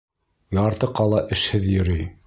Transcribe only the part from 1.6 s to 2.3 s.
йөрөй.